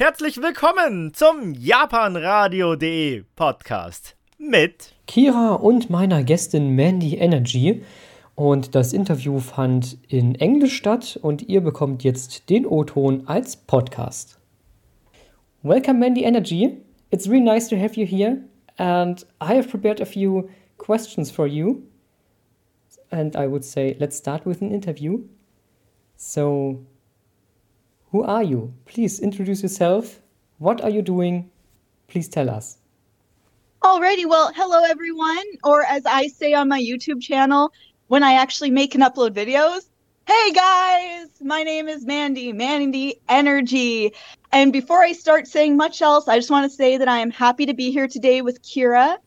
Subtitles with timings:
[0.00, 7.82] Herzlich willkommen zum japanradio.de Podcast mit Kira und meiner Gästin Mandy Energy.
[8.36, 14.38] Und das Interview fand in Englisch statt und ihr bekommt jetzt den O-Ton als Podcast.
[15.64, 16.80] Welcome, Mandy Energy.
[17.10, 18.44] It's really nice to have you here.
[18.76, 21.82] And I have prepared a few questions for you.
[23.10, 25.24] And I would say, let's start with an interview.
[26.16, 26.86] So,
[28.10, 28.72] who are you?
[28.86, 30.20] Please introduce yourself.
[30.58, 31.50] What are you doing?
[32.06, 32.78] Please tell us.
[33.82, 37.72] Alrighty, well, hello everyone, or as I say on my YouTube channel
[38.08, 39.88] when I actually make and upload videos,
[40.26, 44.12] hey guys, my name is Mandy, Mandy Energy.
[44.50, 47.30] And before I start saying much else, I just want to say that I am
[47.30, 49.18] happy to be here today with Kira.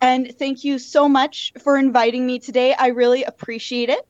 [0.00, 2.74] And thank you so much for inviting me today.
[2.74, 4.06] I really appreciate it.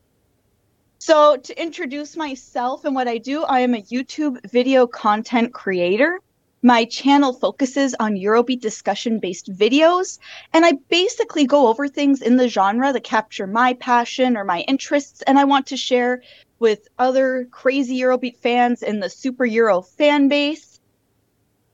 [0.98, 6.20] So, to introduce myself and what I do, I am a YouTube video content creator.
[6.62, 10.18] My channel focuses on Eurobeat discussion based videos,
[10.54, 14.60] and I basically go over things in the genre that capture my passion or my
[14.60, 16.22] interests, and I want to share
[16.58, 20.80] with other crazy Eurobeat fans in the Super Euro fan base.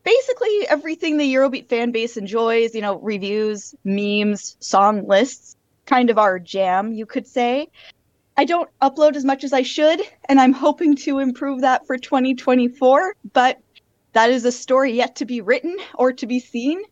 [0.03, 6.19] Basically, everything the Eurobeat fan base enjoys, you know, reviews, memes, song lists, kind of
[6.19, 7.69] our jam, you could say.
[8.43, 11.97] I don't upload as much as I should, and I'm hoping to improve that for
[11.97, 13.61] 2024, but
[14.15, 16.83] that is a story yet to be written or to be seen.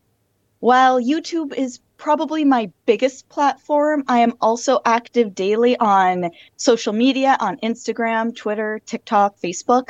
[0.60, 7.36] While YouTube is probably my biggest platform, I am also active daily on social media
[7.40, 9.88] on Instagram, Twitter, TikTok, Facebook.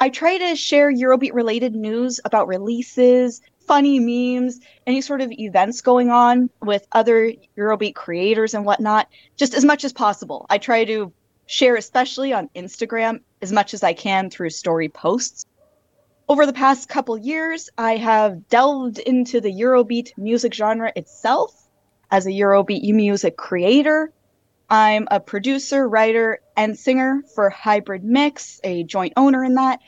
[0.00, 5.80] I try to share Eurobeat related news about releases, funny memes, any sort of events
[5.80, 10.46] going on with other Eurobeat creators and whatnot, just as much as possible.
[10.48, 11.12] I try to
[11.46, 15.46] share, especially on Instagram, as much as I can through story posts.
[16.28, 21.54] Over the past couple years, I have delved into the Eurobeat music genre itself
[22.10, 24.12] as a Eurobeat music creator.
[24.68, 29.78] I'm a producer, writer, and singer for Hybrid Mix, a joint owner in that.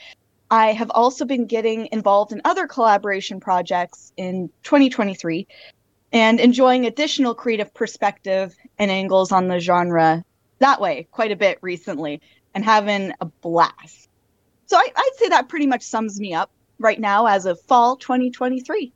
[0.51, 5.47] I have also been getting involved in other collaboration projects in 2023
[6.13, 10.25] and enjoying additional creative perspective and angles on the genre
[10.59, 12.21] that way quite a bit recently
[12.55, 14.09] and having a blast.
[14.67, 17.97] So I, I'd say that pretty much sums me up right now as of fall
[17.97, 18.93] 2023.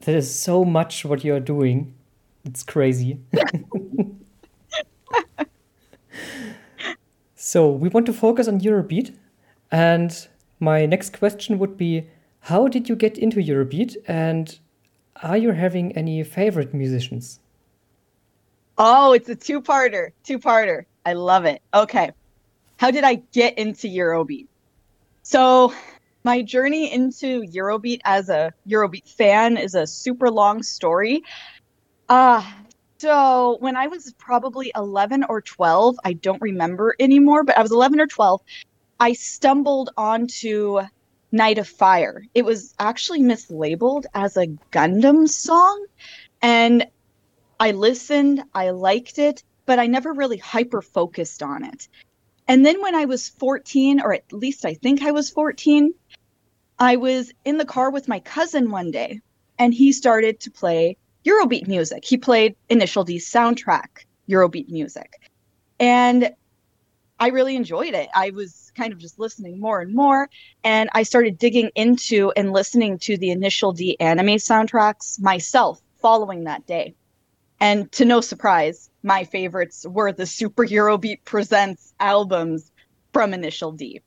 [0.00, 1.94] That is so much what you're doing.
[2.44, 3.18] It's crazy.
[7.34, 9.14] so we want to focus on Eurobeat.
[9.70, 10.28] And
[10.60, 12.08] my next question would be
[12.40, 14.58] how did you get into Eurobeat and
[15.22, 17.40] are you having any favorite musicians?
[18.78, 20.10] Oh, it's a two-parter.
[20.22, 20.84] Two-parter.
[21.04, 21.62] I love it.
[21.72, 22.10] Okay
[22.76, 24.46] how did I get into Eurobeat?
[25.22, 25.74] So,
[26.24, 31.22] my journey into Eurobeat as a Eurobeat fan is a super long story.
[32.08, 32.44] Uh,
[32.98, 37.72] so, when I was probably 11 or 12, I don't remember anymore, but I was
[37.72, 38.40] 11 or 12,
[38.98, 40.80] I stumbled onto
[41.32, 42.24] Night of Fire.
[42.34, 45.86] It was actually mislabeled as a Gundam song.
[46.40, 46.86] And
[47.60, 51.88] I listened, I liked it, but I never really hyper focused on it.
[52.48, 55.92] And then when I was 14, or at least I think I was 14,
[56.78, 59.20] I was in the car with my cousin one day
[59.58, 62.04] and he started to play Eurobeat music.
[62.04, 65.20] He played Initial D soundtrack, Eurobeat music.
[65.80, 66.30] And
[67.18, 68.08] I really enjoyed it.
[68.14, 70.28] I was kind of just listening more and more.
[70.64, 76.44] And I started digging into and listening to the Initial D anime soundtracks myself following
[76.44, 76.94] that day.
[77.58, 82.70] And to no surprise, my favorites were the Super Eurobeat Presents albums
[83.12, 84.02] from Initial D.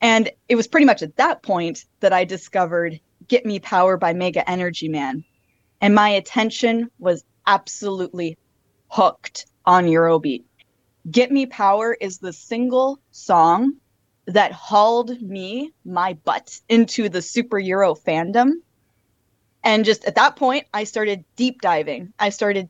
[0.00, 4.12] And it was pretty much at that point that I discovered Get Me Power by
[4.12, 5.24] Mega Energy Man.
[5.80, 8.38] And my attention was absolutely
[8.88, 10.44] hooked on Eurobeat.
[11.10, 13.74] Get Me Power is the single song
[14.26, 18.54] that hauled me, my butt, into the Super Euro fandom
[19.64, 22.12] and just at that point, I started deep diving.
[22.18, 22.68] I started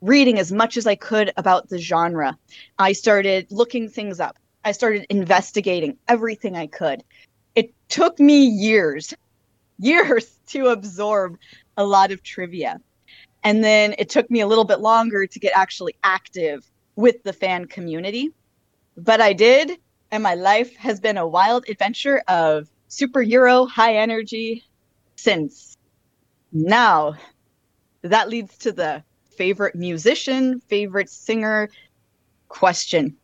[0.00, 2.36] reading as much as I could about the genre.
[2.78, 4.36] I started looking things up.
[4.64, 7.04] I started investigating everything I could.
[7.54, 9.14] It took me years,
[9.78, 11.38] years to absorb
[11.76, 12.80] a lot of trivia.
[13.42, 17.32] And then it took me a little bit longer to get actually active with the
[17.32, 18.30] fan community.
[18.96, 19.78] But I did,
[20.10, 24.62] and my life has been a wild adventure of super Euro high energy
[25.16, 25.76] since
[26.52, 27.16] now,
[28.02, 29.02] that leads to the
[29.36, 31.68] favorite musician, favorite singer
[32.48, 33.16] question.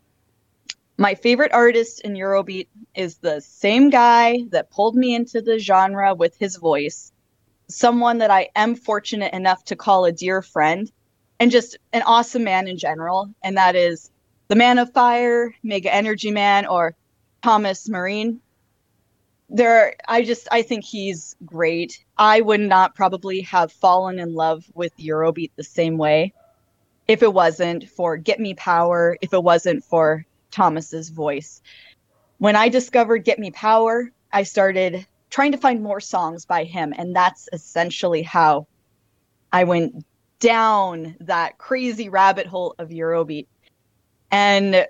[0.99, 6.15] My favorite artist in Eurobeat is the same guy that pulled me into the genre
[6.15, 7.13] with his voice,
[7.69, 10.91] someone that I am fortunate enough to call a dear friend,
[11.41, 13.35] and just an awesome man in general.
[13.43, 14.11] And that is
[14.49, 16.95] the Man of Fire, Mega Energy Man, or
[17.43, 18.41] Thomas Marine.
[19.49, 22.05] There, I just I think he's great.
[22.17, 26.35] I would not probably have fallen in love with Eurobeat the same way
[27.09, 31.63] if it wasn't for Get Me Power, if it wasn't for Thomas's voice.
[32.39, 36.95] When I discovered Get Me Power, I started trying to find more songs by him,
[36.97, 38.69] and that's essentially how
[39.53, 40.05] I went
[40.41, 43.47] down that crazy rabbit hole of Eurobeat.
[44.31, 44.87] And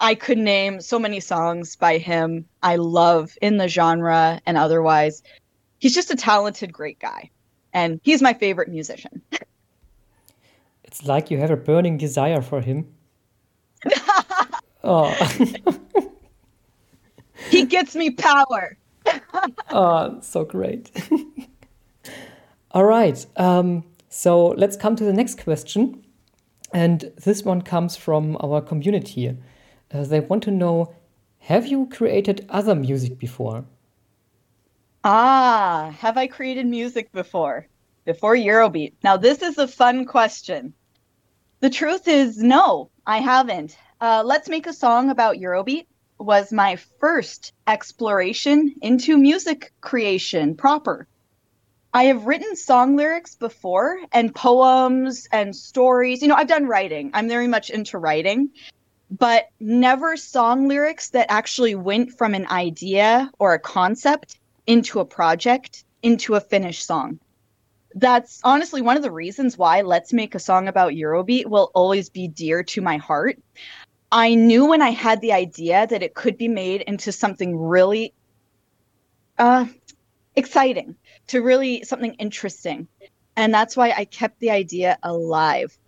[0.00, 5.22] I could name so many songs by him I love in the genre and otherwise.
[5.78, 7.30] He's just a talented, great guy.
[7.72, 9.22] And he's my favorite musician.
[10.90, 12.84] It's like you have a burning desire for him.
[14.82, 15.12] oh.
[17.48, 18.76] he gets me power.
[19.70, 20.90] oh, so great.
[22.72, 23.24] All right.
[23.36, 26.04] Um, so let's come to the next question.
[26.72, 29.36] And this one comes from our community.
[29.92, 30.94] Uh, they want to know
[31.38, 33.64] Have you created other music before?
[35.02, 37.66] Ah, have I created music before?
[38.04, 38.92] Before Eurobeat.
[39.02, 40.74] Now, this is a fun question.
[41.60, 43.76] The truth is, no, I haven't.
[44.00, 45.86] Uh, Let's Make a Song About Eurobeat
[46.18, 51.06] was my first exploration into music creation proper.
[51.92, 56.22] I have written song lyrics before and poems and stories.
[56.22, 57.10] You know, I've done writing.
[57.14, 58.50] I'm very much into writing,
[59.10, 64.38] but never song lyrics that actually went from an idea or a concept
[64.68, 67.18] into a project, into a finished song.
[67.96, 72.08] That's honestly one of the reasons why Let's Make a Song About Eurobeat will always
[72.08, 73.36] be dear to my heart.
[74.12, 78.12] I knew when I had the idea that it could be made into something really
[79.38, 79.66] uh,
[80.36, 80.94] exciting
[81.30, 82.88] to really something interesting.
[83.36, 85.78] And that's why I kept the idea alive.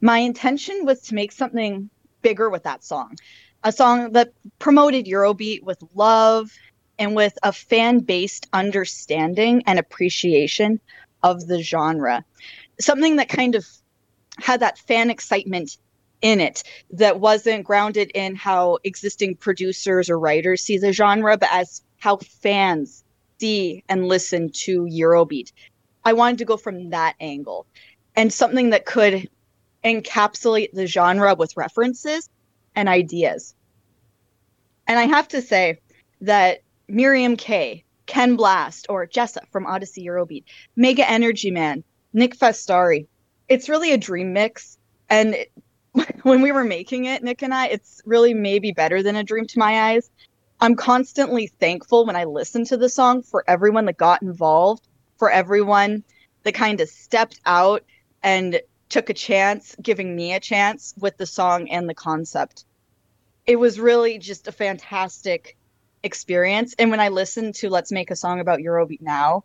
[0.00, 1.90] My intention was to make something
[2.22, 3.16] bigger with that song,
[3.62, 6.50] a song that promoted Eurobeat with love
[6.98, 10.80] and with a fan based understanding and appreciation
[11.22, 12.24] of the genre.
[12.80, 13.66] Something that kind of
[14.38, 15.76] had that fan excitement
[16.22, 21.50] in it that wasn't grounded in how existing producers or writers see the genre, but
[21.52, 23.04] as how fans
[23.42, 25.52] see and listen to Eurobeat.
[26.04, 27.66] I wanted to go from that angle
[28.14, 29.28] and something that could
[29.84, 32.30] encapsulate the genre with references
[32.76, 33.54] and ideas.
[34.86, 35.80] And I have to say
[36.20, 40.44] that Miriam K, Ken Blast, or Jessa from Odyssey Eurobeat,
[40.76, 43.06] Mega Energy Man, Nick Festari,
[43.48, 44.78] it's really a dream mix.
[45.10, 45.52] And it,
[46.22, 49.46] when we were making it, Nick and I, it's really maybe better than a dream
[49.46, 50.10] to my eyes
[50.62, 54.86] I'm constantly thankful when I listen to the song for everyone that got involved,
[55.16, 56.04] for everyone
[56.44, 57.82] that kind of stepped out
[58.22, 62.64] and took a chance, giving me a chance with the song and the concept.
[63.44, 65.56] It was really just a fantastic
[66.04, 66.76] experience.
[66.78, 69.42] And when I listen to Let's Make a Song About Eurobeat now,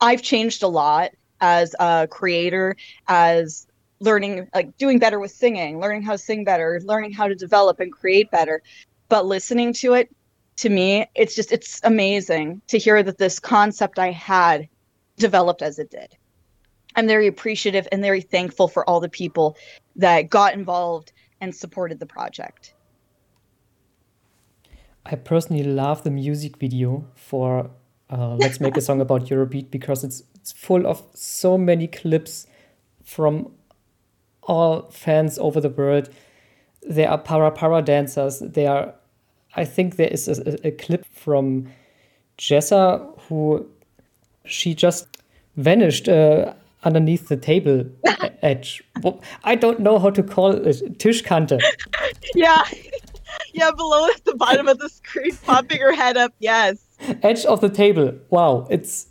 [0.00, 1.10] I've changed a lot
[1.42, 2.74] as a creator,
[3.06, 3.66] as
[4.00, 7.80] learning, like doing better with singing, learning how to sing better, learning how to develop
[7.80, 8.62] and create better
[9.08, 10.14] but listening to it
[10.56, 14.68] to me it's just it's amazing to hear that this concept i had
[15.16, 16.16] developed as it did.
[16.94, 19.56] I'm very appreciative and very thankful for all the people
[19.96, 22.74] that got involved and supported the project.
[25.04, 27.70] I personally love the music video for
[28.08, 32.46] uh, let's make a song about eurobeat because it's it's full of so many clips
[33.04, 33.52] from
[34.42, 36.08] all fans over the world
[36.88, 38.38] there are para para dancers.
[38.40, 38.94] There are,
[39.56, 41.68] I think there is a, a clip from
[42.38, 43.66] Jessa who
[44.44, 45.06] she just
[45.56, 46.52] vanished uh,
[46.84, 47.84] underneath the table
[48.42, 48.82] edge.
[49.44, 50.98] I don't know how to call it.
[50.98, 51.60] Tischkante.
[52.34, 52.62] Yeah.
[53.52, 56.32] Yeah, below at the bottom of the screen, popping her head up.
[56.38, 56.78] Yes.
[57.22, 58.14] Edge of the table.
[58.30, 59.06] Wow, it's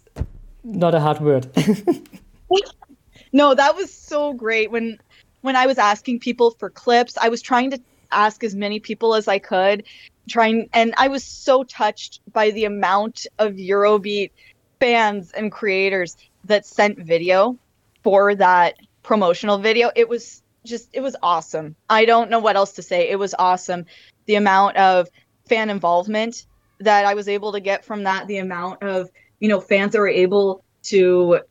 [0.64, 1.48] not a hard word.
[3.34, 4.98] no, that was so great when
[5.46, 7.80] when I was asking people for clips, I was trying to
[8.12, 9.84] ask as many people as I could,
[10.28, 14.32] trying and I was so touched by the amount of Eurobeat
[14.80, 17.58] fans and creators that sent video
[18.04, 19.92] for that promotional video.
[19.96, 21.76] It was just it was awesome.
[21.92, 23.08] I don't know what else to say.
[23.10, 23.86] It was awesome.
[24.26, 25.10] The amount of
[25.48, 26.48] fan involvement
[26.80, 30.00] that I was able to get from that, the amount of, you know, fans that
[30.00, 31.42] were able to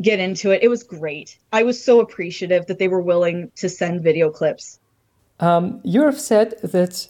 [0.00, 0.62] get into it.
[0.62, 1.38] It was great.
[1.52, 4.78] I was so appreciative that they were willing to send video clips.
[5.40, 7.08] Um, you have said that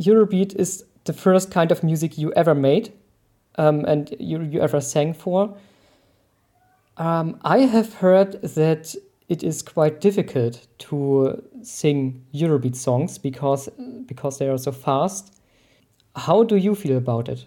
[0.00, 2.92] Eurobeat is the first kind of music you ever made
[3.56, 5.56] um, and you, you ever sang for.
[6.96, 8.94] Um, I have heard that
[9.28, 13.68] it is quite difficult to sing Eurobeat songs because
[14.06, 15.34] because they are so fast.
[16.14, 17.44] How do you feel about it?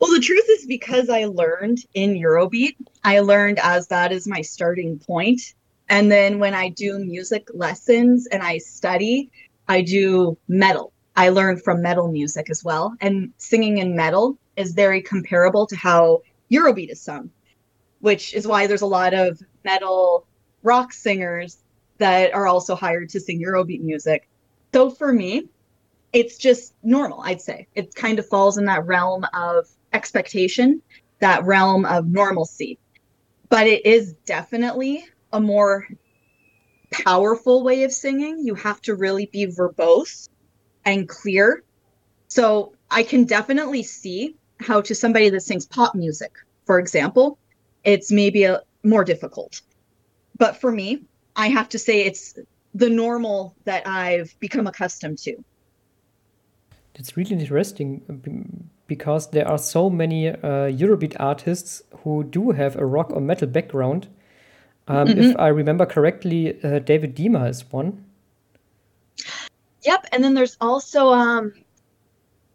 [0.00, 4.40] Well, the truth is because I learned in Eurobeat, I learned as that is my
[4.42, 5.54] starting point.
[5.88, 9.30] And then when I do music lessons and I study,
[9.68, 10.92] I do metal.
[11.16, 12.94] I learn from metal music as well.
[13.00, 17.30] And singing in metal is very comparable to how Eurobeat is sung,
[18.00, 20.26] which is why there's a lot of metal
[20.62, 21.58] rock singers
[21.98, 24.28] that are also hired to sing Eurobeat music.
[24.72, 25.48] So for me,
[26.12, 27.66] it's just normal, I'd say.
[27.74, 30.82] It kind of falls in that realm of expectation,
[31.20, 32.78] that realm of normalcy.
[33.52, 35.86] But it is definitely a more
[36.90, 38.46] powerful way of singing.
[38.46, 40.30] You have to really be verbose
[40.86, 41.62] and clear.
[42.28, 46.32] So I can definitely see how to somebody that sings pop music,
[46.64, 47.38] for example,
[47.84, 49.60] it's maybe a more difficult.
[50.38, 51.02] But for me,
[51.36, 52.34] I have to say it's
[52.72, 55.36] the normal that I've become accustomed to.
[56.94, 62.76] It's really interesting um, because there are so many uh, Eurobeat artists who do have
[62.76, 64.06] a rock or metal background.
[64.86, 65.20] Um, mm-hmm.
[65.20, 68.04] If I remember correctly, uh, David Dima is one.
[69.86, 71.54] Yep, and then there's also um,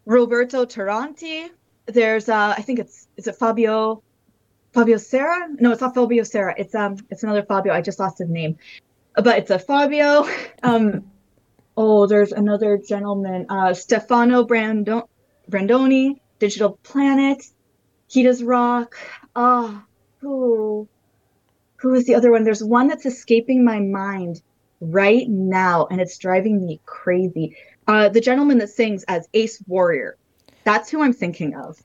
[0.06, 1.48] Roberto Tiranti.
[1.86, 4.00] There's uh, I think it's is it Fabio
[4.72, 5.48] Fabio Serra?
[5.58, 6.54] No, it's not Fabio Serra.
[6.56, 7.72] It's um it's another Fabio.
[7.72, 8.56] I just lost his name,
[9.14, 10.24] but it's a Fabio.
[10.62, 11.04] Um,
[11.76, 15.06] oh, there's another gentleman, uh, Stefano Brando-
[15.48, 17.44] Brandoni, Digital Planet.
[18.08, 18.96] He does rock.
[19.36, 19.84] Ah, oh,
[20.20, 20.88] who?
[21.76, 22.44] Who is the other one?
[22.44, 24.42] There's one that's escaping my mind
[24.80, 27.56] right now, and it's driving me crazy.
[27.86, 30.16] Uh, the gentleman that sings as Ace Warrior.
[30.64, 31.80] That's who I'm thinking of.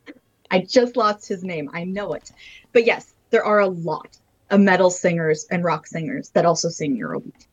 [0.52, 1.70] I just lost his name.
[1.74, 2.32] I know it.
[2.74, 4.18] But yes, there are a lot
[4.50, 7.48] of metal singers and rock singers that also sing Eurobeat.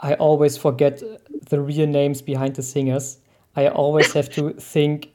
[0.00, 1.02] I always forget
[1.48, 3.18] the real names behind the singers.
[3.56, 5.10] I always have to think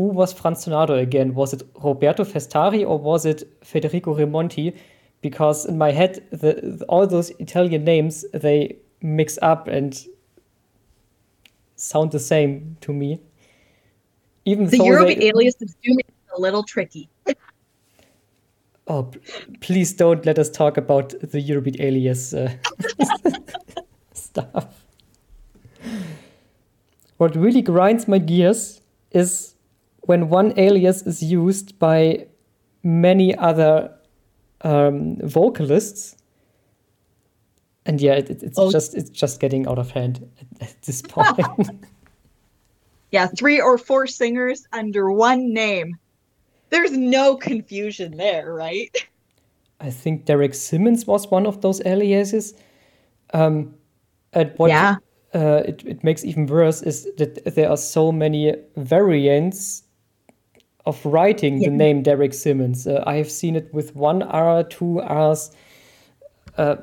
[0.00, 1.34] who was Franz Tornado again?
[1.34, 4.74] Was it Roberto Festari or was it Federico Remonti?
[5.20, 10.02] Because in my head, the, all those Italian names they mix up and
[11.76, 13.20] sound the same to me.
[14.46, 15.76] Even the Eurobeat they, alias is
[16.34, 17.06] a little tricky.
[18.86, 19.10] oh,
[19.60, 22.50] please don't let us talk about the Eurobeat alias uh,
[24.14, 24.82] stuff.
[27.18, 28.80] What really grinds my gears
[29.10, 29.56] is
[30.02, 32.26] when one alias is used by
[32.82, 33.92] many other
[34.62, 36.16] um, vocalists
[37.86, 38.70] and yeah, it, it's oh.
[38.70, 41.86] just it's just getting out of hand at, at this point.
[43.10, 45.96] yeah, three or four singers under one name.
[46.68, 48.94] There's no confusion there, right?
[49.80, 52.54] I think Derek Simmons was one of those aliases.
[53.32, 53.74] Um,
[54.34, 54.96] and what yeah.
[55.34, 59.84] uh, it, it makes even worse is that there are so many variants
[60.86, 61.68] of writing yeah.
[61.68, 62.86] the name Derek Simmons.
[62.86, 65.50] Uh, I have seen it with one R, two R's.
[66.56, 66.76] Uh,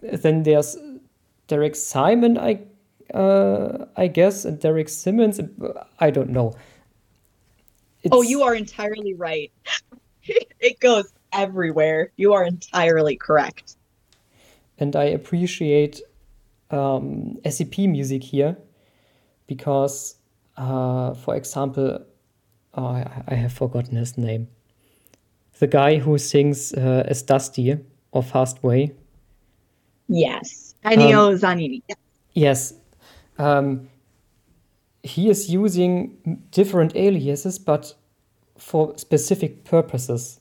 [0.00, 0.76] then there's
[1.48, 2.60] Derek Simon, I
[3.14, 5.40] uh, I guess, and Derek Simmons.
[6.00, 6.54] I don't know.
[8.02, 8.12] It's...
[8.12, 9.52] Oh, you are entirely right.
[10.24, 12.12] it goes everywhere.
[12.16, 13.76] You are entirely correct.
[14.78, 16.00] And I appreciate
[16.70, 18.56] um, SCP music here
[19.46, 20.16] because,
[20.56, 22.04] uh, for example,
[22.76, 24.48] oh, I, I, have forgotten his name.
[25.58, 27.78] The guy who sings uh, as Dusty
[28.12, 28.94] or Fastway.
[30.08, 31.82] Yes, Ennio um, Zanini.
[32.34, 32.74] Yes.
[33.38, 33.88] Um,
[35.02, 37.94] he is using different aliases, but
[38.58, 40.40] for specific purposes.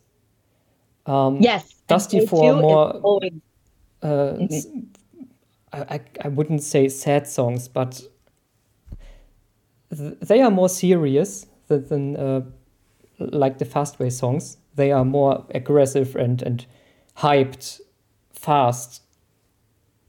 [1.06, 1.74] Um, yes.
[1.88, 2.92] Dusty for more.
[2.92, 3.34] Always...
[4.02, 4.80] Uh, mm-hmm.
[5.74, 8.02] I, I wouldn't say sad songs, but
[9.94, 12.42] th- they are more serious than, than uh,
[13.20, 14.58] like the Fastway songs.
[14.76, 16.66] They are more aggressive and, and
[17.18, 17.80] hyped,
[18.34, 19.02] fast.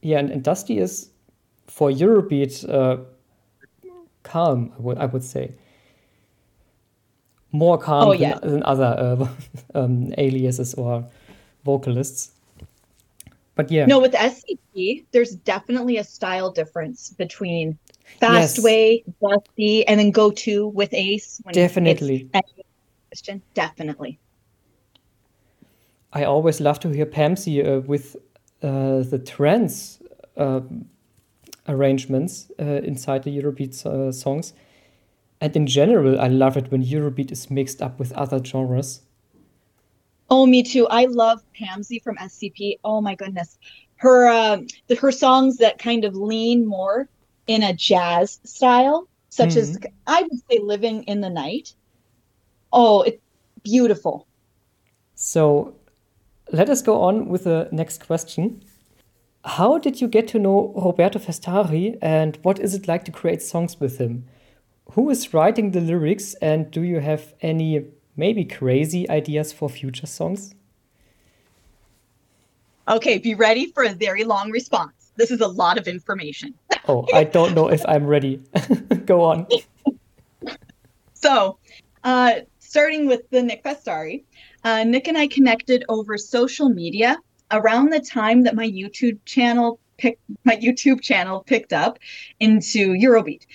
[0.02, 1.10] Yeah, and, and Dusty is
[1.66, 2.98] for Eurobeat uh,
[4.22, 5.52] calm, I would, I would say.
[7.52, 8.38] More calm oh, yeah.
[8.38, 9.28] than, than, other uh,
[9.78, 11.04] um, aliases or
[11.64, 12.32] vocalists.
[13.54, 13.86] But yeah.
[13.86, 17.78] No, with SCP, there's definitely a style difference between
[18.20, 18.64] Fast yes.
[18.64, 21.40] Way, Dusty, and then Go To with Ace.
[21.52, 22.28] definitely.
[23.10, 23.42] Question.
[23.54, 24.18] Definitely.
[26.12, 28.16] I always love to hear Pamsy uh, with
[28.62, 30.00] uh, the trance
[30.36, 30.60] uh,
[31.68, 34.54] arrangements uh, inside the Eurobeat uh, songs.
[35.40, 39.02] And in general, I love it when Eurobeat is mixed up with other genres.
[40.30, 40.86] Oh, me too.
[40.88, 42.78] I love Pamsy from SCP.
[42.82, 43.58] Oh my goodness,
[43.96, 44.58] her uh,
[44.88, 47.08] the, her songs that kind of lean more
[47.46, 49.58] in a jazz style, such mm-hmm.
[49.58, 51.74] as I would say "Living in the Night."
[52.72, 53.22] Oh, it's
[53.62, 54.26] beautiful.
[55.14, 55.74] So,
[56.52, 58.62] let us go on with the next question.
[59.44, 63.42] How did you get to know Roberto Festari, and what is it like to create
[63.42, 64.26] songs with him?
[64.92, 67.86] Who is writing the lyrics, and do you have any
[68.16, 70.54] maybe crazy ideas for future songs?
[72.88, 75.12] Okay, be ready for a very long response.
[75.16, 76.54] This is a lot of information.
[76.88, 78.42] Oh, I don't know if I'm ready.
[79.06, 79.46] Go on.
[81.14, 81.58] So,
[82.04, 84.24] uh, starting with the Nick Festari,
[84.64, 87.18] uh, Nick and I connected over social media
[87.50, 91.98] around the time that my YouTube channel picked my YouTube channel picked up
[92.40, 93.46] into Eurobeat.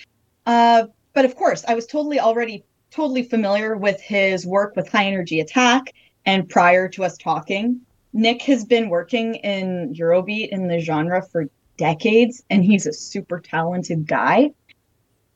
[0.46, 5.06] Uh, but of course, I was totally already totally familiar with his work with High
[5.06, 5.94] Energy Attack.
[6.26, 7.80] And prior to us talking,
[8.12, 13.40] Nick has been working in Eurobeat in the genre for decades, and he's a super
[13.40, 14.50] talented guy.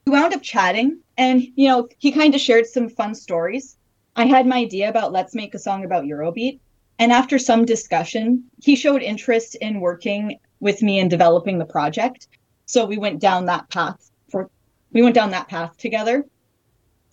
[0.06, 3.76] We wound up chatting, and you know, he kind of shared some fun stories.
[4.14, 6.60] I had my idea about let's make a song about Eurobeat,
[6.98, 12.28] and after some discussion, he showed interest in working with me in developing the project.
[12.66, 14.50] So we went down that path for
[14.92, 16.24] we went down that path together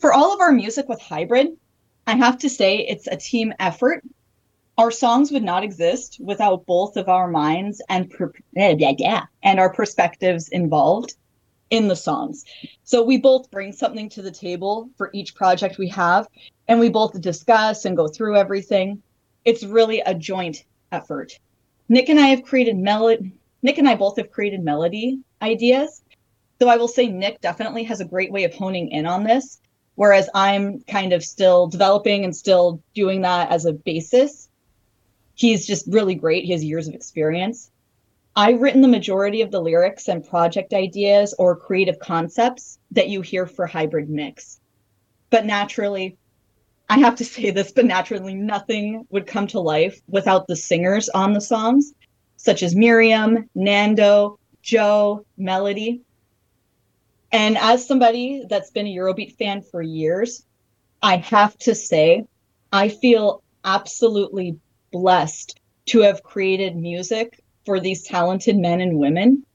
[0.03, 1.56] for all of our music with hybrid,
[2.06, 4.03] I have to say it's a team effort.
[4.77, 9.72] Our songs would not exist without both of our minds and per- yeah, and our
[9.72, 11.15] perspectives involved
[11.70, 12.44] in the songs.
[12.84, 16.27] So we both bring something to the table for each project we have,
[16.68, 19.01] and we both discuss and go through everything.
[19.46, 21.39] It's really a joint effort.
[21.89, 23.34] Nick and I have created melody.
[23.62, 26.01] Nick and I both have created melody ideas.
[26.60, 29.60] So I will say Nick definitely has a great way of honing in on this
[29.96, 34.43] whereas I'm kind of still developing and still doing that as a basis.
[35.35, 36.46] He's just really great.
[36.46, 37.72] He has years of experience.
[38.35, 43.22] I've written the majority of the lyrics and project ideas or creative concepts that you
[43.22, 44.59] hear for Hybrid Mix.
[45.29, 46.17] But naturally,
[46.89, 51.09] I have to say this, but naturally, nothing would come to life without the singers
[51.09, 51.93] on the songs,
[52.37, 56.01] such as Miriam, Nando, Joe, Melody.
[57.31, 60.43] And as somebody that's been a Eurobeat fan for years,
[61.01, 62.25] I have to say,
[62.72, 64.59] I feel absolutely
[64.94, 69.46] blessed to have created music for these talented men and women.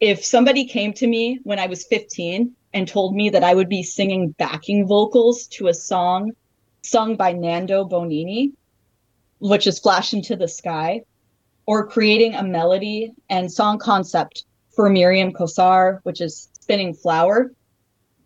[0.00, 3.68] If somebody came to me when I was 15 and told me that I would
[3.68, 6.32] be singing backing vocals to a song
[6.82, 8.52] sung by Nando Bonini,
[9.38, 11.02] which is Flash into the Sky,
[11.66, 17.52] or creating a melody and song concept for Miriam Kosar, which is spinning flower,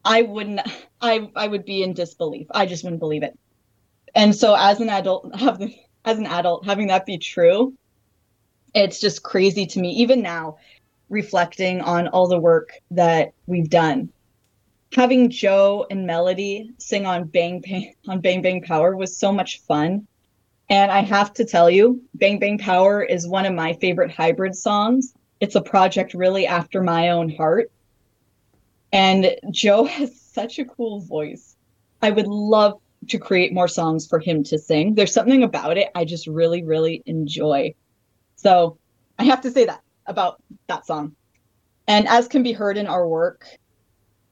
[0.05, 0.61] I wouldn't
[1.01, 2.47] I I would be in disbelief.
[2.51, 3.39] I just wouldn't believe it.
[4.15, 5.61] And so as an adult have
[6.05, 7.75] as an adult having that be true,
[8.75, 10.57] it's just crazy to me even now
[11.09, 14.11] reflecting on all the work that we've done.
[14.95, 19.61] Having Joe and Melody sing on Bang Bang on Bang Bang Power was so much
[19.63, 20.07] fun.
[20.69, 24.55] And I have to tell you, Bang Bang Power is one of my favorite hybrid
[24.55, 25.15] songs.
[25.41, 27.71] It's a project really after my own heart
[28.93, 31.57] and Joe has such a cool voice.
[32.01, 34.95] I would love to create more songs for him to sing.
[34.95, 37.75] There's something about it I just really, really enjoy.
[38.37, 38.79] So
[39.19, 41.15] I have to say that about that song.
[41.89, 43.47] And as can be heard in our work,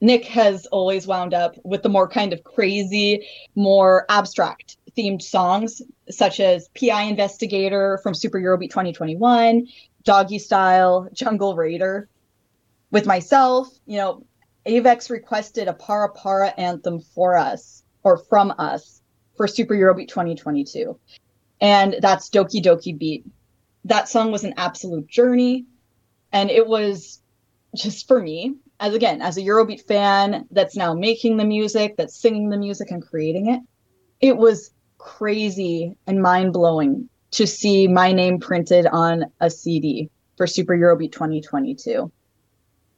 [0.00, 5.83] Nick has always wound up with the more kind of crazy, more abstract themed songs,
[6.09, 9.66] such as PI Investigator from Super Eurobeat 2021,
[10.04, 12.09] Doggy Style, Jungle Raider.
[12.90, 14.24] With myself, you know,
[14.66, 19.02] Avex requested a Para Para anthem for us or from us
[19.36, 20.98] for Super Eurobeat 2022.
[21.60, 23.26] And that's Doki Doki Beat.
[23.84, 25.66] That song was an absolute journey.
[26.32, 27.20] And it was
[27.74, 32.16] just for me, as again, as a Eurobeat fan that's now making the music, that's
[32.16, 33.60] singing the music and creating it,
[34.20, 40.46] it was crazy and mind blowing to see my name printed on a CD for
[40.46, 42.10] Super Eurobeat 2022.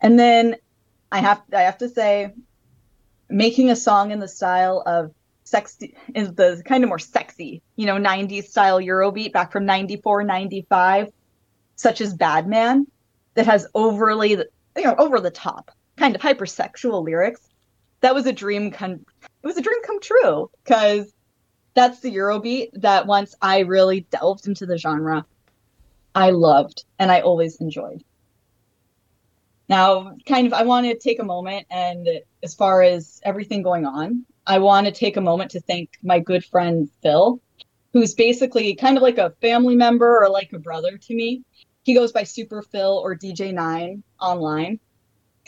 [0.00, 0.56] And then
[1.10, 2.32] I have I have to say,
[3.32, 5.12] making a song in the style of
[5.44, 10.24] sexy is the kind of more sexy, you know, 90s style Eurobeat back from 94,
[10.24, 11.08] 95,
[11.76, 12.86] such as Bad Man,
[13.34, 17.40] that has overly, you know, over the top, kind of hypersexual lyrics.
[18.00, 19.04] That was a dream come
[19.42, 21.12] it was a dream come true because
[21.74, 25.24] that's the Eurobeat that once I really delved into the genre,
[26.14, 28.04] I loved and I always enjoyed.
[29.68, 32.08] Now, kind of, I want to take a moment and
[32.42, 36.18] as far as everything going on, I want to take a moment to thank my
[36.18, 37.40] good friend Phil,
[37.92, 41.42] who's basically kind of like a family member or like a brother to me.
[41.84, 44.80] He goes by Super Phil or DJ9 online.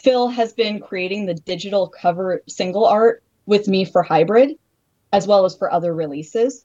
[0.03, 4.59] Phil has been creating the digital cover single art with me for Hybrid,
[5.13, 6.65] as well as for other releases.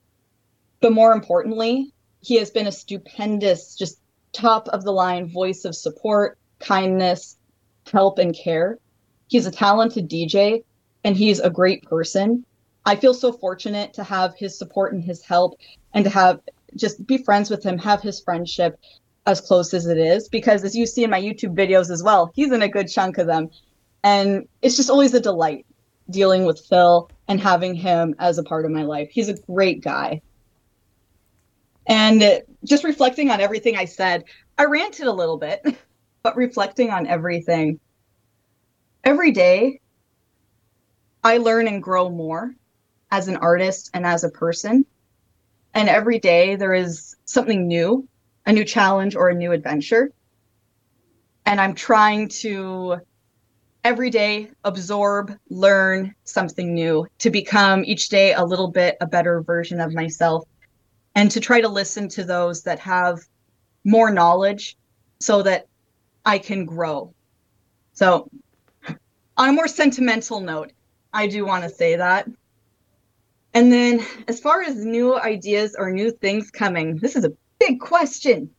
[0.82, 4.00] But more importantly, he has been a stupendous, just
[4.34, 7.38] top of the line voice of support, kindness,
[7.92, 8.78] help, and care.
[9.28, 10.63] He's a talented DJ
[11.04, 12.46] and he's a great person.
[12.86, 15.60] I feel so fortunate to have his support and his help
[15.94, 16.42] and to have
[16.76, 18.80] just be friends with him, have his friendship
[19.26, 20.28] as close as it is.
[20.30, 23.18] Because as you see in my YouTube videos as well, he's in a good chunk
[23.18, 23.50] of them.
[24.04, 25.65] And it's just always a delight
[26.10, 29.10] dealing with Phil and having him as a part of my life.
[29.12, 30.22] He's a great guy.
[31.86, 34.24] And just reflecting on everything I said,
[34.58, 35.65] I ranted a little bit,
[36.23, 37.79] but reflecting on everything.
[39.03, 39.79] Every day,
[41.23, 42.53] I learn and grow more
[43.12, 44.86] as an artist and as a person.
[45.73, 48.08] And every day there is something new,
[48.45, 50.12] a new challenge or a new adventure.
[51.45, 52.97] And I'm trying to
[53.84, 59.41] every day absorb, learn something new to become each day a little bit a better
[59.41, 60.45] version of myself
[61.15, 63.19] and to try to listen to those that have
[63.86, 64.77] more knowledge
[65.19, 65.67] so that
[66.30, 67.12] I can grow.
[67.94, 68.30] So,
[69.36, 70.72] on a more sentimental note,
[71.12, 72.30] I do want to say that.
[73.56, 77.80] And then, as far as new ideas or new things coming, this is a big
[77.80, 78.52] question.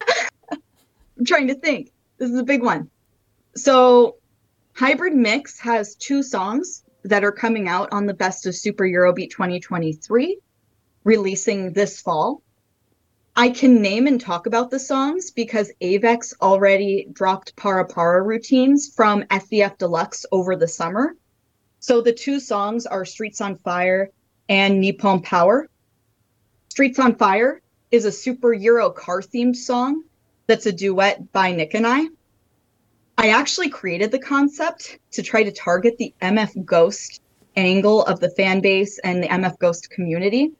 [0.50, 1.92] I'm trying to think.
[2.16, 2.88] This is a big one.
[3.54, 4.16] So,
[4.74, 9.28] Hybrid Mix has two songs that are coming out on the Best of Super Eurobeat
[9.32, 10.38] 2023,
[11.04, 12.40] releasing this fall.
[13.38, 18.88] I can name and talk about the songs because Avex already dropped Para Para routines
[18.88, 21.14] from SEF Deluxe over the summer.
[21.78, 24.10] So the two songs are Streets on Fire
[24.48, 25.68] and Nippon Power.
[26.70, 30.02] Streets on Fire is a super Euro car themed song
[30.48, 32.08] that's a duet by Nick and I.
[33.16, 37.22] I actually created the concept to try to target the MF Ghost
[37.54, 40.50] angle of the fan base and the MF Ghost community.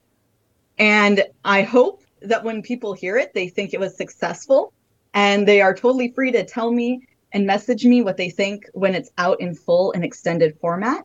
[0.79, 4.73] And I hope that when people hear it, they think it was successful.
[5.15, 8.95] And they are totally free to tell me and message me what they think when
[8.95, 11.05] it's out in full and extended format.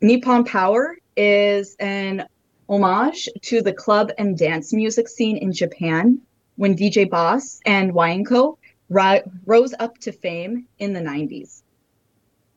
[0.00, 2.26] Nippon Power is an
[2.68, 6.20] homage to the club and dance music scene in Japan
[6.56, 8.58] when DJ Boss and Y and Co
[8.88, 11.62] ri- rose up to fame in the 90s.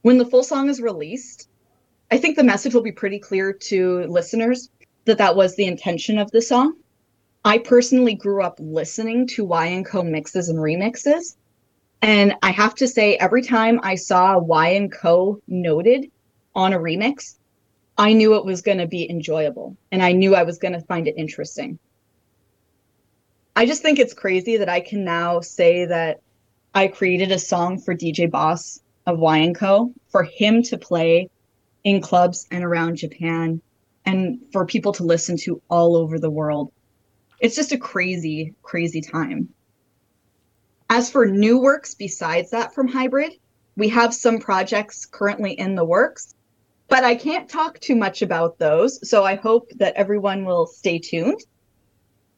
[0.01, 1.47] When the full song is released,
[2.11, 4.69] I think the message will be pretty clear to listeners
[5.05, 6.75] that that was the intention of the song.
[7.43, 11.35] I personally grew up listening to Y and Co mixes and remixes.
[12.03, 16.11] And I have to say, every time I saw Y and Co noted
[16.55, 17.35] on a remix,
[17.97, 20.81] I knew it was going to be enjoyable and I knew I was going to
[20.81, 21.77] find it interesting.
[23.55, 26.21] I just think it's crazy that I can now say that
[26.73, 31.29] I created a song for DJ Boss of Y and Co for him to play
[31.83, 33.61] in clubs and around Japan
[34.05, 36.71] and for people to listen to all over the world.
[37.41, 39.49] It's just a crazy, crazy time.
[40.91, 43.33] As for new works besides that from Hybrid,
[43.75, 46.35] we have some projects currently in the works,
[46.87, 49.09] but I can't talk too much about those.
[49.09, 51.39] So I hope that everyone will stay tuned.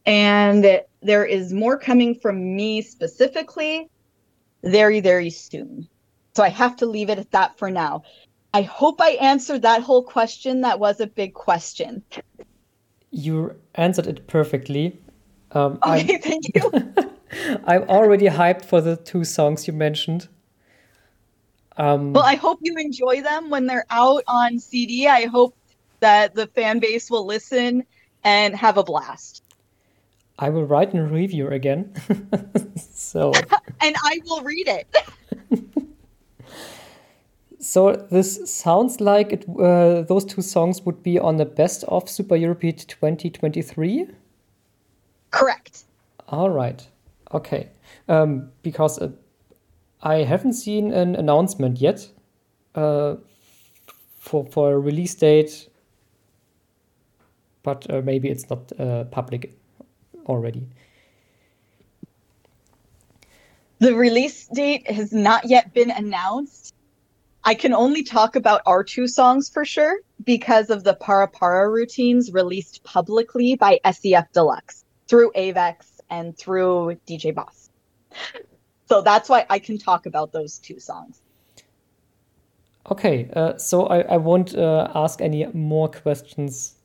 [0.06, 3.90] And there is more coming from me specifically
[4.64, 5.90] very, very soon.
[6.36, 8.04] So I have to leave it at that for now.
[8.54, 10.62] I hope I answered that whole question.
[10.62, 12.04] That was a big question.
[13.14, 15.00] You answered it perfectly.
[15.52, 16.94] Um, okay, I'm, thank you.
[17.66, 20.28] I'm already hyped for the two songs you mentioned.
[21.78, 25.08] Um, well, I hope you enjoy them when they're out on CD.
[25.08, 25.56] I hope
[26.00, 27.86] that the fan base will listen
[28.24, 29.44] and have a blast.
[30.40, 31.94] I will write a review again.
[32.76, 33.32] so
[33.80, 34.88] and I will read it.
[37.74, 42.08] So this sounds like it, uh, those two songs would be on the best of
[42.08, 44.10] Super Eurobeat 2023.
[45.32, 45.86] Correct.
[46.28, 46.88] All right.
[47.34, 47.70] Okay.
[48.08, 49.10] Um, because uh,
[50.04, 52.08] I haven't seen an announcement yet
[52.76, 53.16] uh,
[54.20, 55.68] for for a release date,
[57.64, 59.58] but uh, maybe it's not uh, public
[60.28, 60.68] already.
[63.80, 66.76] The release date has not yet been announced.
[67.46, 71.70] I can only talk about our two songs for sure because of the Para Para
[71.70, 77.70] routines released publicly by SEF Deluxe through Avex and through DJ Boss.
[78.88, 81.22] So that's why I can talk about those two songs.
[82.92, 86.76] Okay, uh, so I, I won't uh, ask any more questions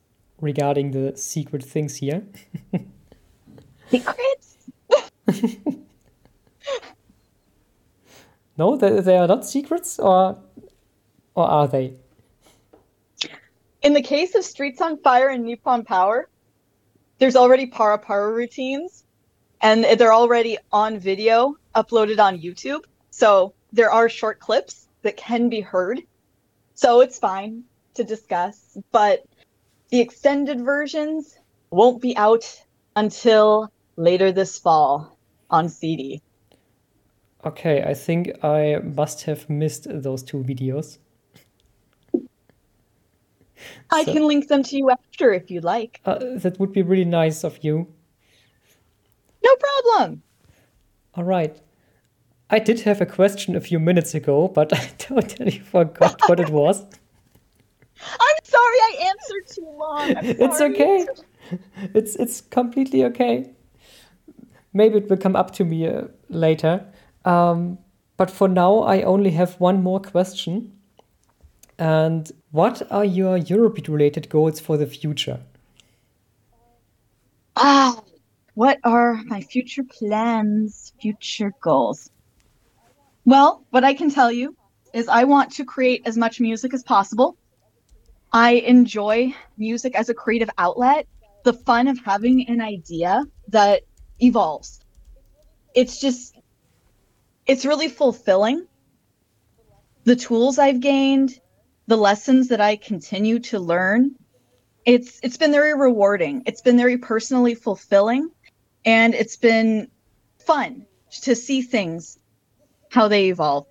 [0.41, 2.23] regarding the secret things here.
[3.91, 4.57] Secrets?
[8.57, 10.39] no, they, they are not secrets, or
[11.39, 11.93] or are they?
[13.81, 16.29] In the case of Streets on Fire and Nippon Power,
[17.19, 19.05] there's already para para routines,
[19.61, 22.83] and they're already on video uploaded on YouTube.
[23.11, 26.03] So there are short clips that can be heard.
[26.75, 27.63] So it's fine
[27.95, 29.25] to discuss, but
[29.91, 31.39] the extended versions
[31.71, 32.47] won't be out
[32.97, 35.17] until later this fall
[35.51, 36.21] on CD.
[37.45, 40.99] Okay, I think I must have missed those two videos.
[43.91, 46.01] I so, can link them to you after if you'd like.
[46.05, 47.87] Uh, that would be really nice of you.
[49.45, 50.23] No problem.
[51.15, 51.61] All right.
[52.51, 56.51] I did have a question a few minutes ago, but I totally forgot what it
[56.51, 56.81] was.
[58.21, 60.15] I'm sorry I answered too long.
[60.23, 61.07] It's okay.
[61.95, 63.51] It's it's completely okay.
[64.73, 66.85] Maybe it will come up to me uh, later.
[67.25, 67.79] Um,
[68.17, 70.78] but for now, I only have one more question.
[71.79, 75.41] And what are your Eurobeat related goals for the future?
[77.55, 78.01] Ah,
[78.55, 82.11] what are my future plans, future goals?
[83.25, 84.57] Well, what I can tell you
[84.93, 87.37] is I want to create as much music as possible.
[88.33, 91.07] I enjoy music as a creative outlet,
[91.45, 93.83] the fun of having an idea that
[94.19, 94.81] evolves.
[95.75, 96.35] It's just,
[97.47, 98.67] it's really fulfilling.
[100.05, 101.39] The tools I've gained,
[101.89, 104.15] the lessons that I continue to learn,
[104.85, 106.43] it's it's been very rewarding.
[106.47, 108.31] It's been very personally fulfilling
[108.85, 109.91] and it's been
[110.39, 110.87] fun
[111.23, 112.19] to see things
[112.91, 113.67] how they evolve.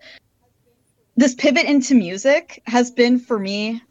[1.15, 3.81] This pivot into music has been for me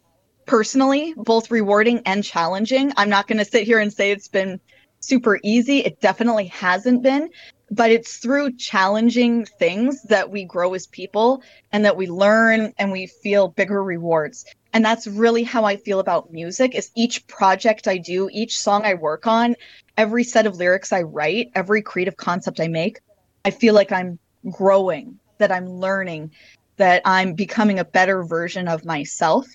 [0.45, 2.93] personally both rewarding and challenging.
[2.97, 4.61] I'm not going to sit here and say it's been
[4.99, 5.79] super easy.
[5.79, 7.31] It definitely hasn't been,
[7.71, 12.93] but it's through challenging things that we grow as people and that we learn and
[12.93, 14.45] we feel bigger rewards.
[14.73, 18.85] And that's really how I feel about music is each project I do, each song
[18.85, 19.57] I work on,
[19.97, 23.01] every set of lyrics I write, every creative concept I make,
[23.45, 24.19] I feel like I'm
[24.51, 26.33] growing, that I'm learning,
[26.77, 29.47] that I'm becoming a better version of myself.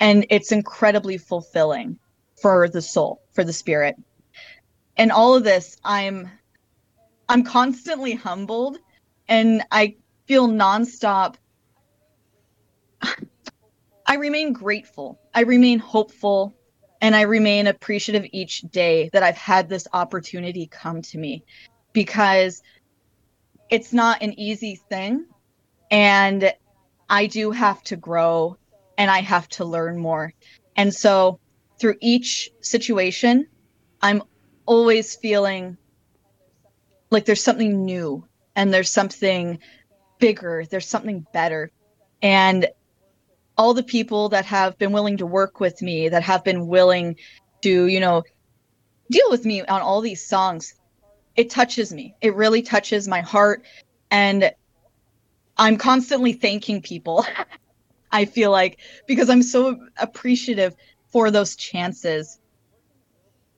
[0.00, 1.98] And it's incredibly fulfilling
[2.40, 3.94] for the soul, for the spirit.
[4.96, 6.28] And all of this, I'm
[7.32, 8.76] I'm constantly humbled
[9.26, 11.36] and I feel nonstop.
[14.06, 15.18] I remain grateful.
[15.32, 16.52] I remain hopeful
[17.00, 21.42] and I remain appreciative each day that I've had this opportunity come to me
[21.94, 22.60] because
[23.70, 25.24] it's not an easy thing.
[25.90, 26.52] And
[27.08, 28.58] I do have to grow
[28.98, 30.34] and I have to learn more.
[30.76, 31.40] And so
[31.80, 33.46] through each situation,
[34.02, 34.22] I'm
[34.66, 35.78] always feeling
[37.12, 39.58] like there's something new and there's something
[40.18, 41.70] bigger, there's something better.
[42.22, 42.68] And
[43.56, 47.16] all the people that have been willing to work with me, that have been willing
[47.62, 48.22] to, you know,
[49.10, 50.74] deal with me on all these songs,
[51.36, 52.14] it touches me.
[52.20, 53.64] It really touches my heart.
[54.10, 54.52] And
[55.56, 57.24] I'm constantly thanking people.
[58.12, 60.74] I feel like because I'm so appreciative
[61.10, 62.38] for those chances.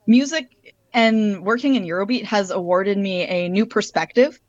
[0.06, 4.40] Music and working in Eurobeat has awarded me a new perspective,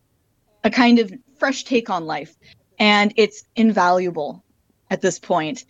[0.64, 2.36] a kind of fresh take on life,
[2.80, 4.44] and it's invaluable
[4.90, 5.66] at this point.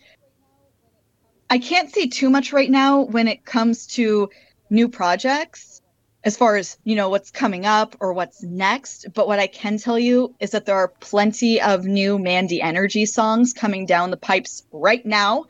[1.48, 4.28] I can't say too much right now when it comes to
[4.68, 5.80] new projects
[6.24, 9.78] as far as, you know, what's coming up or what's next, but what I can
[9.78, 14.16] tell you is that there are plenty of new Mandy Energy songs coming down the
[14.16, 15.44] pipes right now,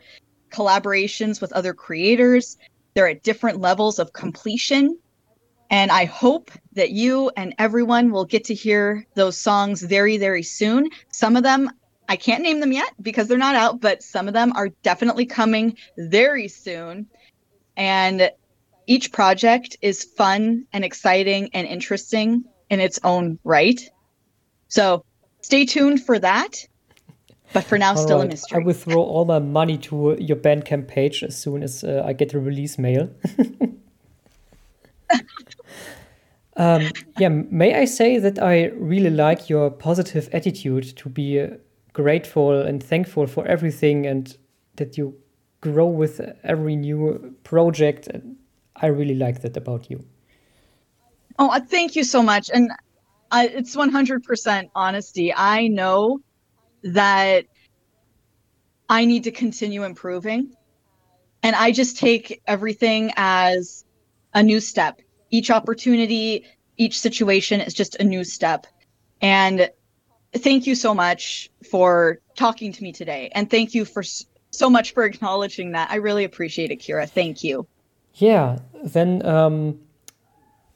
[0.51, 2.57] collaborations with other creators.
[2.93, 4.99] They're at different levels of completion
[5.69, 10.43] and I hope that you and everyone will get to hear those songs very, very
[10.43, 10.89] soon.
[11.11, 11.69] Some of them,
[12.07, 15.25] I can't name them yet because they're not out, but some of them are definitely
[15.25, 17.07] coming very soon.
[17.75, 18.31] And
[18.85, 23.81] each project is fun and exciting and interesting in its own right.
[24.69, 25.03] So
[25.41, 26.65] stay tuned for that.
[27.53, 28.27] But for now, all still right.
[28.27, 28.61] a mystery.
[28.61, 32.13] I will throw all my money to your Bandcamp page as soon as uh, I
[32.13, 33.09] get the release mail.
[36.57, 41.49] um, yeah, may I say that I really like your positive attitude to be uh,
[41.93, 44.35] grateful and thankful for everything and
[44.75, 45.15] that you
[45.61, 48.09] grow with every new project.
[48.75, 50.03] I really like that about you.
[51.39, 52.49] Oh, uh, thank you so much.
[52.51, 52.71] And
[53.31, 55.33] I, it's 100% honesty.
[55.33, 56.19] I know
[56.83, 57.45] that
[58.89, 60.55] I need to continue improving.
[61.43, 63.85] And I just take everything as
[64.33, 65.01] a new step.
[65.29, 66.45] Each opportunity,
[66.77, 68.67] each situation is just a new step.
[69.21, 69.69] And
[70.33, 73.29] thank you so much for talking to me today.
[73.33, 74.03] And thank you for
[74.51, 75.89] so much for acknowledging that.
[75.91, 77.09] I really appreciate it, Kira.
[77.09, 77.67] Thank you.
[78.15, 79.79] Yeah, then um,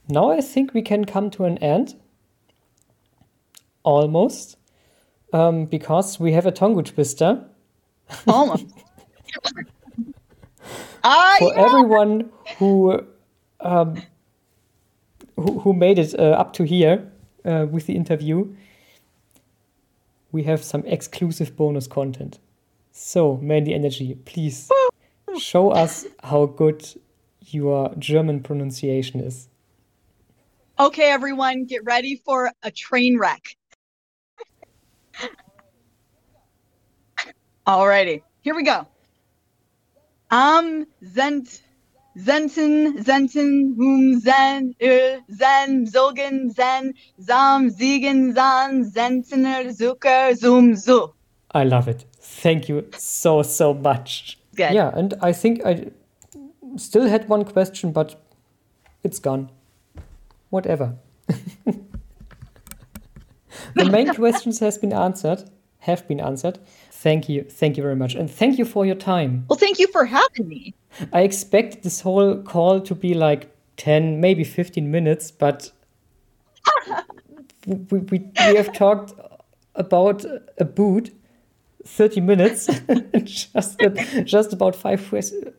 [0.07, 1.95] now I think we can come to an end.
[3.83, 4.57] Almost.
[5.33, 7.43] Um, because we have a tongue twister.
[8.27, 8.65] Almost.
[11.39, 13.07] For everyone who,
[13.59, 14.01] um,
[15.41, 17.11] who, who made it uh, up to here
[17.45, 18.53] uh, with the interview,
[20.31, 22.39] we have some exclusive bonus content.
[22.91, 24.69] So, MandieNRG, please
[25.37, 26.85] show us how good
[27.47, 29.47] your German pronunciation is.
[30.79, 33.55] Okay, everyone, get ready for a train wreck.
[37.67, 38.87] Alrighty, here we go.
[40.31, 41.61] Am Zent
[42.15, 51.13] Zenten Zenten Hum Zen Ö Zen Zogen Zen Zam Ziegen Zan Zentener Zucker Zoom Zu.
[51.53, 52.05] I love it.
[52.19, 54.37] Thank you so so much.
[54.55, 54.71] Good.
[54.73, 55.91] Yeah, and I think I
[56.77, 58.15] still had one question, but
[59.03, 59.49] it's gone.
[60.49, 60.97] Whatever.
[63.75, 66.59] the main questions has been answered, have been answered.
[67.01, 67.43] Thank you.
[67.43, 68.13] Thank you very much.
[68.13, 69.45] And thank you for your time.
[69.49, 70.75] Well, thank you for having me.
[71.11, 75.71] I expect this whole call to be like 10, maybe 15 minutes, but
[77.65, 79.13] we, we, we have talked
[79.73, 80.23] about
[80.59, 81.11] a boot
[81.85, 82.69] 30 minutes,
[83.23, 83.81] just,
[84.23, 85.55] just about five questions.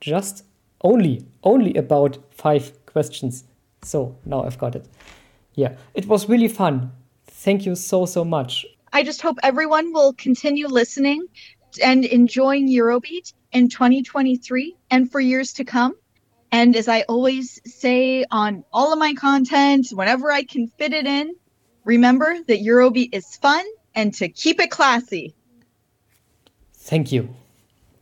[0.00, 0.44] Just
[0.82, 3.42] only, only about five questions.
[3.82, 4.86] So now I've got it.
[5.54, 6.92] Yeah, it was really fun.
[7.26, 8.66] Thank you so, so much.
[8.96, 11.26] I just hope everyone will continue listening
[11.84, 15.92] and enjoying Eurobeat in 2023 and for years to come.
[16.50, 21.06] And as I always say on all of my content, whenever I can fit it
[21.06, 21.34] in,
[21.84, 25.34] remember that Eurobeat is fun and to keep it classy.
[26.72, 27.28] Thank you.